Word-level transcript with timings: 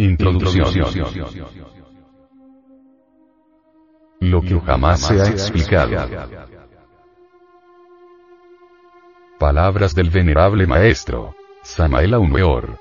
Introducción. 0.00 0.66
Lo 4.20 4.40
que 4.40 4.58
jamás 4.58 5.00
se 5.00 5.20
ha 5.20 5.28
explicado. 5.28 5.90
Palabras 9.38 9.94
del 9.94 10.08
venerable 10.08 10.66
maestro. 10.66 11.34
Samael 11.62 12.14
Aumeor. 12.14 12.78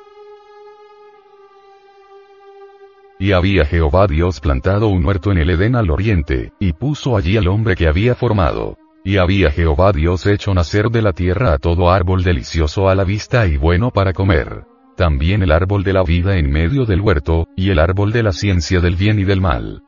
Y 3.20 3.34
había 3.34 3.66
Jehová 3.66 4.08
Dios 4.08 4.40
plantado 4.40 4.88
un 4.88 5.06
huerto 5.06 5.34
en 5.34 5.40
el 5.40 5.50
Edén 5.50 5.76
al 5.76 5.92
oriente, 5.92 6.54
y 6.58 6.72
puso 6.72 7.18
allí 7.18 7.36
al 7.36 7.50
hombre 7.50 7.76
que 7.76 7.90
había 7.90 8.16
formado. 8.16 8.78
Y 9.04 9.18
había 9.18 9.52
Jehová 9.52 9.92
Dios 9.92 10.26
hecho 10.26 10.54
nacer 10.54 10.90
de 10.90 11.02
la 11.02 11.12
tierra 11.12 11.52
a 11.52 11.58
todo 11.58 11.92
árbol 11.92 12.24
delicioso 12.24 12.88
a 12.88 12.96
la 12.96 13.04
vista 13.04 13.46
y 13.46 13.58
bueno 13.58 13.92
para 13.92 14.14
comer. 14.14 14.64
También 15.00 15.44
el 15.44 15.54
árbol 15.54 15.86
de 15.86 15.94
la 15.94 16.04
vida 16.04 16.36
en 16.36 16.52
medio 16.52 16.84
del 16.84 17.00
huerto, 17.00 17.48
y 17.56 17.70
el 17.70 17.80
árbol 17.80 18.12
de 18.12 18.22
la 18.22 18.34
ciencia 18.34 18.82
del 18.82 18.98
bien 18.98 19.18
y 19.18 19.24
del 19.24 19.40
mal. 19.40 19.82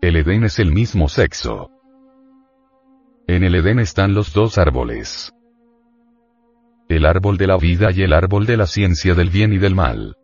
El 0.00 0.16
Edén 0.16 0.44
es 0.44 0.58
el 0.58 0.72
mismo 0.72 1.10
sexo. 1.10 1.70
En 3.26 3.44
el 3.44 3.54
Edén 3.54 3.80
están 3.80 4.14
los 4.14 4.32
dos 4.32 4.56
árboles. 4.56 5.30
El 6.88 7.04
árbol 7.04 7.36
de 7.36 7.48
la 7.48 7.58
vida 7.58 7.90
y 7.92 8.00
el 8.00 8.14
árbol 8.14 8.46
de 8.46 8.56
la 8.56 8.66
ciencia 8.66 9.12
del 9.12 9.28
bien 9.28 9.52
y 9.52 9.58
del 9.58 9.74
mal. 9.74 10.16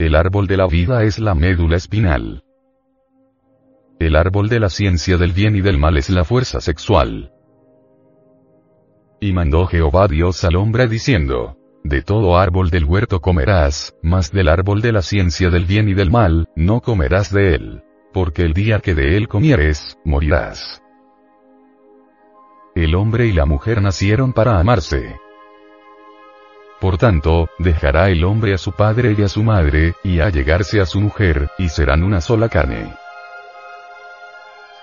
El 0.00 0.16
árbol 0.16 0.48
de 0.48 0.56
la 0.56 0.66
vida 0.66 1.04
es 1.04 1.20
la 1.20 1.36
médula 1.36 1.76
espinal. 1.76 2.42
El 4.00 4.16
árbol 4.16 4.48
de 4.48 4.58
la 4.58 4.70
ciencia 4.70 5.18
del 5.18 5.30
bien 5.30 5.54
y 5.54 5.60
del 5.60 5.78
mal 5.78 5.96
es 5.98 6.10
la 6.10 6.24
fuerza 6.24 6.60
sexual. 6.60 7.30
Y 9.24 9.32
mandó 9.32 9.66
Jehová 9.66 10.06
Dios 10.06 10.44
al 10.44 10.54
hombre 10.54 10.86
diciendo, 10.86 11.56
De 11.82 12.02
todo 12.02 12.36
árbol 12.36 12.68
del 12.68 12.84
huerto 12.84 13.22
comerás, 13.22 13.96
mas 14.02 14.30
del 14.30 14.50
árbol 14.50 14.82
de 14.82 14.92
la 14.92 15.00
ciencia 15.00 15.48
del 15.48 15.64
bien 15.64 15.88
y 15.88 15.94
del 15.94 16.10
mal, 16.10 16.50
no 16.56 16.82
comerás 16.82 17.32
de 17.32 17.54
él. 17.54 17.82
Porque 18.12 18.42
el 18.42 18.52
día 18.52 18.80
que 18.80 18.94
de 18.94 19.16
él 19.16 19.26
comieres, 19.26 19.98
morirás. 20.04 20.82
El 22.74 22.94
hombre 22.94 23.24
y 23.24 23.32
la 23.32 23.46
mujer 23.46 23.80
nacieron 23.80 24.34
para 24.34 24.60
amarse. 24.60 25.18
Por 26.78 26.98
tanto, 26.98 27.48
dejará 27.58 28.10
el 28.10 28.24
hombre 28.24 28.52
a 28.52 28.58
su 28.58 28.72
padre 28.72 29.14
y 29.16 29.22
a 29.22 29.28
su 29.28 29.42
madre, 29.42 29.94
y 30.04 30.20
a 30.20 30.28
llegarse 30.28 30.82
a 30.82 30.84
su 30.84 31.00
mujer, 31.00 31.48
y 31.56 31.70
serán 31.70 32.02
una 32.02 32.20
sola 32.20 32.50
carne. 32.50 32.92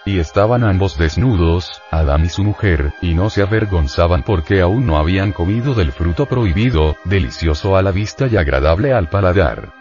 Y 0.05 0.19
estaban 0.19 0.63
ambos 0.63 0.97
desnudos, 0.97 1.81
Adán 1.91 2.25
y 2.25 2.29
su 2.29 2.43
mujer, 2.43 2.93
y 3.01 3.13
no 3.13 3.29
se 3.29 3.43
avergonzaban 3.43 4.23
porque 4.23 4.61
aún 4.61 4.87
no 4.87 4.97
habían 4.97 5.31
comido 5.31 5.75
del 5.75 5.91
fruto 5.91 6.25
prohibido, 6.25 6.95
delicioso 7.05 7.75
a 7.75 7.83
la 7.83 7.91
vista 7.91 8.27
y 8.27 8.37
agradable 8.37 8.93
al 8.93 9.09
paladar. 9.09 9.73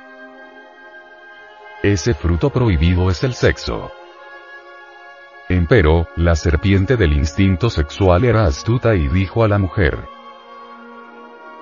Ese 1.82 2.12
fruto 2.12 2.50
prohibido 2.50 3.10
es 3.10 3.24
el 3.24 3.32
sexo. 3.32 3.90
Empero, 5.48 6.06
la 6.16 6.36
serpiente 6.36 6.96
del 6.96 7.14
instinto 7.14 7.70
sexual 7.70 8.24
era 8.24 8.44
astuta 8.44 8.94
y 8.94 9.08
dijo 9.08 9.42
a 9.42 9.48
la 9.48 9.58
mujer, 9.58 9.98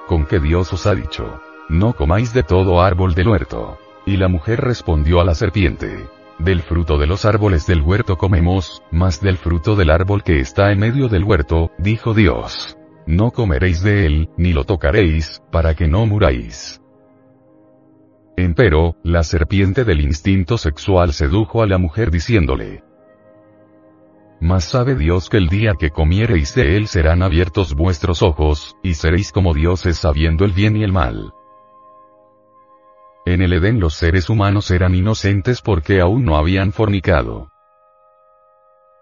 con 0.08 0.24
que 0.24 0.40
Dios 0.40 0.72
os 0.72 0.86
ha 0.86 0.94
dicho, 0.94 1.40
no 1.68 1.92
comáis 1.92 2.32
de 2.32 2.42
todo 2.42 2.80
árbol 2.80 3.14
del 3.14 3.28
huerto. 3.28 3.78
Y 4.06 4.16
la 4.16 4.28
mujer 4.28 4.62
respondió 4.62 5.20
a 5.20 5.24
la 5.24 5.34
serpiente, 5.34 6.08
del 6.38 6.62
fruto 6.62 6.98
de 6.98 7.06
los 7.06 7.24
árboles 7.24 7.66
del 7.66 7.82
huerto 7.82 8.16
comemos, 8.16 8.82
mas 8.90 9.20
del 9.20 9.36
fruto 9.36 9.76
del 9.76 9.90
árbol 9.90 10.22
que 10.22 10.40
está 10.40 10.72
en 10.72 10.78
medio 10.78 11.08
del 11.08 11.24
huerto, 11.24 11.70
dijo 11.78 12.14
Dios. 12.14 12.76
No 13.06 13.30
comeréis 13.30 13.82
de 13.82 14.06
él, 14.06 14.30
ni 14.36 14.52
lo 14.52 14.64
tocaréis, 14.64 15.42
para 15.50 15.74
que 15.74 15.88
no 15.88 16.06
muráis. 16.06 16.80
Empero, 18.36 18.96
la 19.02 19.24
serpiente 19.24 19.84
del 19.84 20.00
instinto 20.00 20.58
sexual 20.58 21.12
sedujo 21.12 21.62
a 21.62 21.66
la 21.66 21.78
mujer 21.78 22.10
diciéndole, 22.10 22.84
mas 24.40 24.64
sabe 24.64 24.94
Dios 24.94 25.28
que 25.28 25.36
el 25.36 25.48
día 25.48 25.72
que 25.78 25.90
comiereis 25.90 26.54
de 26.54 26.76
él 26.76 26.86
serán 26.86 27.22
abiertos 27.22 27.74
vuestros 27.74 28.22
ojos, 28.22 28.76
y 28.84 28.94
seréis 28.94 29.32
como 29.32 29.52
dioses 29.52 29.96
sabiendo 29.98 30.44
el 30.44 30.52
bien 30.52 30.76
y 30.76 30.84
el 30.84 30.92
mal. 30.92 31.32
En 33.26 33.42
el 33.42 33.52
Edén 33.52 33.80
los 33.80 33.94
seres 33.94 34.30
humanos 34.30 34.70
eran 34.70 34.94
inocentes 34.94 35.60
porque 35.60 36.00
aún 36.00 36.24
no 36.24 36.36
habían 36.36 36.72
fornicado. 36.72 37.50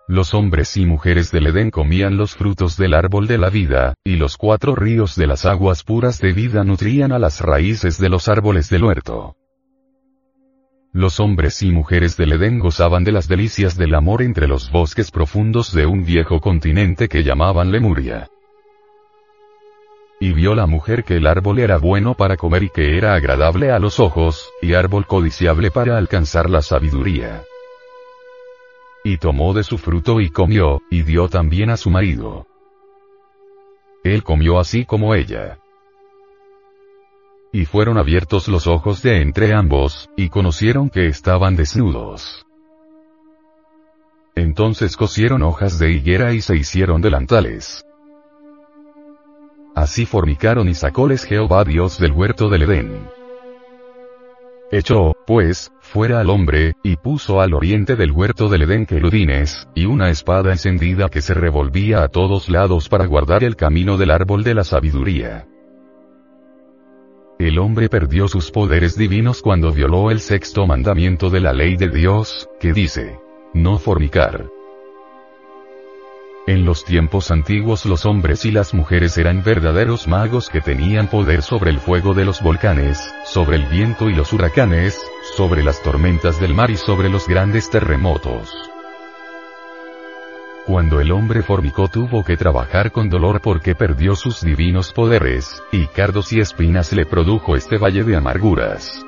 Los 0.08 0.34
hombres 0.34 0.76
y 0.76 0.86
mujeres 0.86 1.32
del 1.32 1.48
Edén 1.48 1.70
comían 1.70 2.16
los 2.16 2.36
frutos 2.36 2.76
del 2.76 2.94
árbol 2.94 3.26
de 3.26 3.38
la 3.38 3.50
vida, 3.50 3.94
y 4.04 4.16
los 4.16 4.36
cuatro 4.36 4.76
ríos 4.76 5.16
de 5.16 5.26
las 5.26 5.44
aguas 5.44 5.82
puras 5.82 6.20
de 6.20 6.32
vida 6.32 6.62
nutrían 6.62 7.10
a 7.10 7.18
las 7.18 7.40
raíces 7.40 7.98
de 7.98 8.08
los 8.08 8.28
árboles 8.28 8.70
del 8.70 8.84
huerto. 8.84 9.36
Los 10.92 11.18
hombres 11.18 11.60
y 11.62 11.72
mujeres 11.72 12.16
del 12.16 12.32
Edén 12.32 12.58
gozaban 12.58 13.04
de 13.04 13.12
las 13.12 13.26
delicias 13.28 13.76
del 13.76 13.94
amor 13.94 14.22
entre 14.22 14.46
los 14.46 14.70
bosques 14.70 15.10
profundos 15.10 15.72
de 15.74 15.86
un 15.86 16.04
viejo 16.04 16.40
continente 16.40 17.08
que 17.08 17.24
llamaban 17.24 17.72
Lemuria. 17.72 18.28
Y 20.26 20.32
vio 20.32 20.56
la 20.56 20.66
mujer 20.66 21.04
que 21.04 21.18
el 21.18 21.26
árbol 21.28 21.60
era 21.60 21.78
bueno 21.78 22.14
para 22.14 22.36
comer 22.36 22.64
y 22.64 22.70
que 22.70 22.98
era 22.98 23.14
agradable 23.14 23.70
a 23.70 23.78
los 23.78 24.00
ojos, 24.00 24.50
y 24.60 24.74
árbol 24.74 25.06
codiciable 25.06 25.70
para 25.70 25.96
alcanzar 25.96 26.50
la 26.50 26.62
sabiduría. 26.62 27.44
Y 29.04 29.18
tomó 29.18 29.54
de 29.54 29.62
su 29.62 29.78
fruto 29.78 30.20
y 30.20 30.30
comió, 30.30 30.82
y 30.90 31.04
dio 31.04 31.28
también 31.28 31.70
a 31.70 31.76
su 31.76 31.90
marido. 31.90 32.48
Él 34.02 34.24
comió 34.24 34.58
así 34.58 34.84
como 34.84 35.14
ella. 35.14 35.60
Y 37.52 37.64
fueron 37.64 37.96
abiertos 37.96 38.48
los 38.48 38.66
ojos 38.66 39.02
de 39.02 39.22
entre 39.22 39.54
ambos, 39.54 40.10
y 40.16 40.28
conocieron 40.28 40.90
que 40.90 41.06
estaban 41.06 41.54
desnudos. 41.54 42.44
Entonces 44.34 44.96
cosieron 44.96 45.44
hojas 45.44 45.78
de 45.78 45.92
higuera 45.92 46.32
y 46.32 46.40
se 46.40 46.56
hicieron 46.56 47.00
delantales. 47.00 47.85
Así 49.86 50.04
fornicaron 50.04 50.68
y 50.68 50.74
sacóles 50.74 51.22
Jehová 51.22 51.62
Dios 51.62 52.00
del 52.00 52.10
huerto 52.10 52.48
del 52.48 52.62
Edén. 52.62 53.08
Echó, 54.72 55.12
pues, 55.28 55.70
fuera 55.78 56.18
al 56.18 56.28
hombre, 56.28 56.72
y 56.82 56.96
puso 56.96 57.40
al 57.40 57.54
oriente 57.54 57.94
del 57.94 58.10
huerto 58.10 58.48
del 58.48 58.62
Edén 58.62 58.84
querudines, 58.84 59.68
y 59.76 59.86
una 59.86 60.10
espada 60.10 60.50
encendida 60.50 61.08
que 61.08 61.22
se 61.22 61.34
revolvía 61.34 62.02
a 62.02 62.08
todos 62.08 62.48
lados 62.48 62.88
para 62.88 63.06
guardar 63.06 63.44
el 63.44 63.54
camino 63.54 63.96
del 63.96 64.10
árbol 64.10 64.42
de 64.42 64.54
la 64.54 64.64
sabiduría. 64.64 65.46
El 67.38 67.56
hombre 67.60 67.88
perdió 67.88 68.26
sus 68.26 68.50
poderes 68.50 68.98
divinos 68.98 69.40
cuando 69.40 69.70
violó 69.70 70.10
el 70.10 70.18
sexto 70.18 70.66
mandamiento 70.66 71.30
de 71.30 71.38
la 71.38 71.52
ley 71.52 71.76
de 71.76 71.90
Dios, 71.90 72.48
que 72.58 72.72
dice, 72.72 73.20
no 73.54 73.78
fornicar. 73.78 74.55
En 76.46 76.64
los 76.64 76.84
tiempos 76.84 77.32
antiguos 77.32 77.86
los 77.86 78.06
hombres 78.06 78.44
y 78.44 78.52
las 78.52 78.72
mujeres 78.72 79.18
eran 79.18 79.42
verdaderos 79.42 80.06
magos 80.06 80.48
que 80.48 80.60
tenían 80.60 81.08
poder 81.08 81.42
sobre 81.42 81.70
el 81.70 81.80
fuego 81.80 82.14
de 82.14 82.24
los 82.24 82.40
volcanes, 82.40 83.12
sobre 83.24 83.56
el 83.56 83.66
viento 83.66 84.08
y 84.08 84.14
los 84.14 84.32
huracanes, 84.32 85.04
sobre 85.36 85.64
las 85.64 85.82
tormentas 85.82 86.40
del 86.40 86.54
mar 86.54 86.70
y 86.70 86.76
sobre 86.76 87.08
los 87.08 87.26
grandes 87.26 87.68
terremotos. 87.68 88.52
Cuando 90.66 91.00
el 91.00 91.10
hombre 91.10 91.42
fornicó 91.42 91.88
tuvo 91.88 92.22
que 92.22 92.36
trabajar 92.36 92.92
con 92.92 93.08
dolor 93.08 93.40
porque 93.40 93.74
perdió 93.74 94.14
sus 94.14 94.40
divinos 94.40 94.92
poderes, 94.92 95.64
y 95.72 95.86
cardos 95.86 96.32
y 96.32 96.38
espinas 96.38 96.92
le 96.92 97.06
produjo 97.06 97.56
este 97.56 97.76
valle 97.76 98.04
de 98.04 98.14
amarguras. 98.14 99.04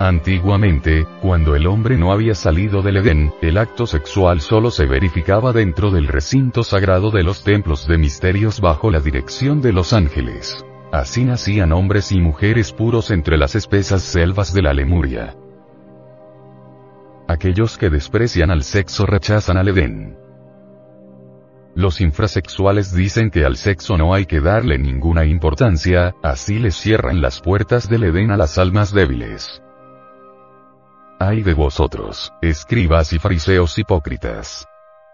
Antiguamente, 0.00 1.08
cuando 1.20 1.56
el 1.56 1.66
hombre 1.66 1.98
no 1.98 2.12
había 2.12 2.36
salido 2.36 2.82
del 2.82 2.98
Edén, 2.98 3.34
el 3.42 3.58
acto 3.58 3.84
sexual 3.84 4.40
solo 4.40 4.70
se 4.70 4.86
verificaba 4.86 5.52
dentro 5.52 5.90
del 5.90 6.06
recinto 6.06 6.62
sagrado 6.62 7.10
de 7.10 7.24
los 7.24 7.42
templos 7.42 7.88
de 7.88 7.98
misterios 7.98 8.60
bajo 8.60 8.92
la 8.92 9.00
dirección 9.00 9.60
de 9.60 9.72
los 9.72 9.92
ángeles. 9.92 10.64
Así 10.92 11.24
nacían 11.24 11.72
hombres 11.72 12.12
y 12.12 12.20
mujeres 12.20 12.72
puros 12.72 13.10
entre 13.10 13.36
las 13.36 13.56
espesas 13.56 14.02
selvas 14.02 14.54
de 14.54 14.62
la 14.62 14.72
Lemuria. 14.72 15.34
Aquellos 17.26 17.76
que 17.76 17.90
desprecian 17.90 18.52
al 18.52 18.62
sexo 18.62 19.04
rechazan 19.04 19.56
al 19.56 19.68
Edén. 19.68 20.16
Los 21.74 22.00
infrasexuales 22.00 22.94
dicen 22.94 23.30
que 23.30 23.44
al 23.44 23.56
sexo 23.56 23.98
no 23.98 24.14
hay 24.14 24.26
que 24.26 24.40
darle 24.40 24.78
ninguna 24.78 25.26
importancia, 25.26 26.14
así 26.22 26.60
les 26.60 26.76
cierran 26.76 27.20
las 27.20 27.40
puertas 27.40 27.88
del 27.88 28.04
Edén 28.04 28.30
a 28.30 28.36
las 28.36 28.58
almas 28.58 28.94
débiles. 28.94 29.60
Ay 31.20 31.42
de 31.42 31.52
vosotros, 31.52 32.32
escribas 32.40 33.12
y 33.12 33.18
fariseos 33.18 33.76
hipócritas. 33.76 34.68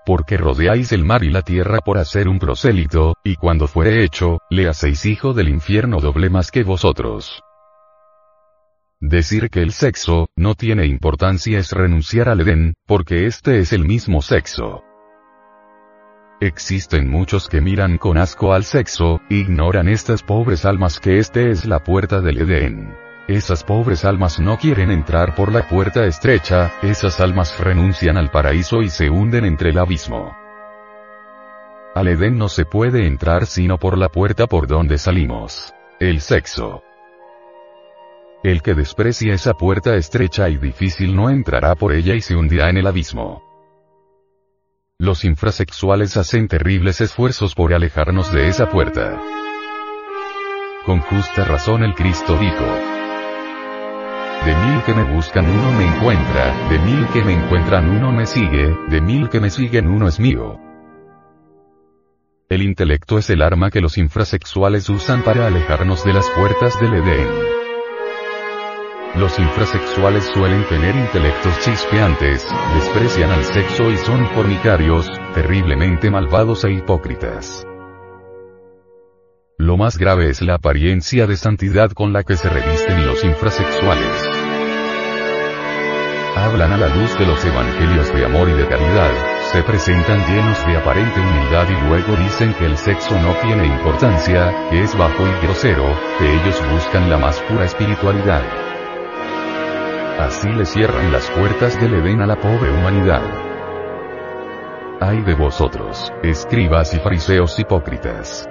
Porque 0.04 0.36
rodeáis 0.36 0.92
el 0.92 1.02
mar 1.02 1.24
y 1.24 1.30
la 1.30 1.40
tierra 1.40 1.78
por 1.78 1.96
hacer 1.96 2.28
un 2.28 2.38
prosélito, 2.38 3.14
y 3.24 3.36
cuando 3.36 3.66
fuere 3.66 4.04
hecho, 4.04 4.38
le 4.50 4.68
hacéis 4.68 5.06
hijo 5.06 5.32
del 5.32 5.48
infierno 5.48 6.00
doble 6.00 6.28
más 6.28 6.50
que 6.50 6.62
vosotros. 6.62 7.42
Decir 9.00 9.48
que 9.48 9.62
el 9.62 9.72
sexo, 9.72 10.28
no 10.36 10.54
tiene 10.54 10.84
importancia 10.84 11.58
es 11.58 11.72
renunciar 11.72 12.28
al 12.28 12.42
Edén, 12.42 12.74
porque 12.86 13.24
este 13.24 13.60
es 13.60 13.72
el 13.72 13.86
mismo 13.86 14.20
sexo. 14.20 14.82
Existen 16.38 17.08
muchos 17.08 17.48
que 17.48 17.62
miran 17.62 17.96
con 17.96 18.18
asco 18.18 18.52
al 18.52 18.64
sexo, 18.64 19.22
ignoran 19.30 19.88
estas 19.88 20.22
pobres 20.22 20.66
almas 20.66 21.00
que 21.00 21.18
este 21.18 21.50
es 21.50 21.64
la 21.64 21.82
puerta 21.82 22.20
del 22.20 22.42
Edén. 22.42 23.03
Esas 23.26 23.64
pobres 23.64 24.04
almas 24.04 24.38
no 24.38 24.58
quieren 24.58 24.90
entrar 24.90 25.34
por 25.34 25.50
la 25.50 25.66
puerta 25.66 26.04
estrecha, 26.04 26.74
esas 26.82 27.20
almas 27.20 27.58
renuncian 27.58 28.18
al 28.18 28.30
paraíso 28.30 28.82
y 28.82 28.90
se 28.90 29.08
hunden 29.08 29.46
entre 29.46 29.70
el 29.70 29.78
abismo. 29.78 30.36
Al 31.94 32.08
Edén 32.08 32.36
no 32.36 32.48
se 32.50 32.66
puede 32.66 33.06
entrar 33.06 33.46
sino 33.46 33.78
por 33.78 33.96
la 33.96 34.10
puerta 34.10 34.46
por 34.46 34.66
donde 34.66 34.98
salimos. 34.98 35.72
El 35.98 36.20
sexo. 36.20 36.82
El 38.42 38.60
que 38.60 38.74
desprecia 38.74 39.32
esa 39.32 39.54
puerta 39.54 39.94
estrecha 39.94 40.50
y 40.50 40.58
difícil 40.58 41.16
no 41.16 41.30
entrará 41.30 41.76
por 41.76 41.94
ella 41.94 42.14
y 42.14 42.20
se 42.20 42.36
hundirá 42.36 42.68
en 42.68 42.76
el 42.76 42.86
abismo. 42.86 43.42
Los 44.98 45.24
infrasexuales 45.24 46.18
hacen 46.18 46.46
terribles 46.46 47.00
esfuerzos 47.00 47.54
por 47.54 47.72
alejarnos 47.72 48.30
de 48.34 48.48
esa 48.48 48.68
puerta. 48.68 49.18
Con 50.84 51.00
justa 51.00 51.44
razón 51.44 51.84
el 51.84 51.94
Cristo 51.94 52.36
dijo, 52.36 53.03
de 54.44 54.54
mil 54.54 54.82
que 54.82 54.92
me 54.92 55.04
buscan 55.04 55.48
uno 55.48 55.72
me 55.72 55.86
encuentra, 55.86 56.68
de 56.68 56.78
mil 56.80 57.06
que 57.08 57.24
me 57.24 57.32
encuentran 57.32 57.88
uno 57.88 58.12
me 58.12 58.26
sigue, 58.26 58.76
de 58.88 59.00
mil 59.00 59.30
que 59.30 59.40
me 59.40 59.48
siguen 59.48 59.88
uno 59.88 60.06
es 60.06 60.20
mío. 60.20 60.60
El 62.50 62.62
intelecto 62.62 63.16
es 63.16 63.30
el 63.30 63.40
arma 63.40 63.70
que 63.70 63.80
los 63.80 63.96
infrasexuales 63.96 64.90
usan 64.90 65.22
para 65.22 65.46
alejarnos 65.46 66.04
de 66.04 66.12
las 66.12 66.28
puertas 66.30 66.78
del 66.78 66.94
Edén. 66.94 67.28
Los 69.16 69.38
infrasexuales 69.38 70.24
suelen 70.34 70.64
tener 70.68 70.94
intelectos 70.94 71.58
chispeantes, 71.60 72.46
desprecian 72.74 73.30
al 73.30 73.44
sexo 73.44 73.90
y 73.90 73.96
son 73.96 74.28
fornicarios, 74.34 75.10
terriblemente 75.32 76.10
malvados 76.10 76.64
e 76.64 76.72
hipócritas. 76.72 77.66
Lo 79.64 79.78
más 79.78 79.96
grave 79.96 80.28
es 80.28 80.42
la 80.42 80.56
apariencia 80.56 81.26
de 81.26 81.38
santidad 81.38 81.90
con 81.92 82.12
la 82.12 82.22
que 82.22 82.36
se 82.36 82.50
revisten 82.50 83.06
los 83.06 83.24
infrasexuales. 83.24 84.28
Hablan 86.36 86.74
a 86.74 86.76
la 86.76 86.88
luz 86.94 87.18
de 87.18 87.24
los 87.24 87.42
evangelios 87.42 88.12
de 88.12 88.26
amor 88.26 88.50
y 88.50 88.52
de 88.52 88.68
caridad, 88.68 89.10
se 89.52 89.62
presentan 89.62 90.18
llenos 90.26 90.66
de 90.66 90.76
aparente 90.76 91.18
humildad 91.18 91.66
y 91.70 91.88
luego 91.88 92.14
dicen 92.16 92.52
que 92.58 92.66
el 92.66 92.76
sexo 92.76 93.18
no 93.22 93.32
tiene 93.40 93.64
importancia, 93.64 94.54
que 94.68 94.82
es 94.82 94.94
bajo 94.98 95.26
y 95.26 95.46
grosero, 95.46 95.98
que 96.18 96.30
ellos 96.30 96.60
buscan 96.70 97.08
la 97.08 97.16
más 97.16 97.40
pura 97.48 97.64
espiritualidad. 97.64 98.42
Así 100.18 100.50
le 100.50 100.66
cierran 100.66 101.10
las 101.10 101.30
puertas 101.30 101.80
del 101.80 101.94
Edén 101.94 102.20
a 102.20 102.26
la 102.26 102.36
pobre 102.36 102.70
humanidad. 102.70 103.22
Ay 105.00 105.22
de 105.22 105.34
vosotros, 105.34 106.12
escribas 106.22 106.92
y 106.92 106.98
fariseos 106.98 107.58
hipócritas 107.58 108.46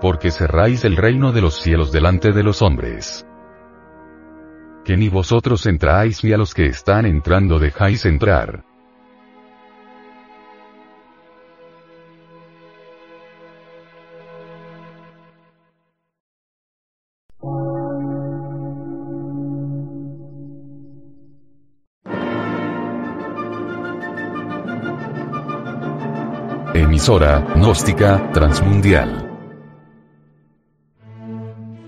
porque 0.00 0.30
cerráis 0.30 0.84
el 0.84 0.96
reino 0.96 1.32
de 1.32 1.40
los 1.40 1.60
cielos 1.60 1.92
delante 1.92 2.32
de 2.32 2.42
los 2.42 2.62
hombres. 2.62 3.26
Que 4.84 4.96
ni 4.96 5.08
vosotros 5.08 5.66
entráis 5.66 6.22
ni 6.22 6.32
a 6.32 6.36
los 6.36 6.54
que 6.54 6.66
están 6.66 7.06
entrando 7.06 7.58
dejáis 7.58 8.04
entrar. 8.06 8.64
Emisora, 26.74 27.40
gnóstica, 27.56 28.30
transmundial 28.32 29.25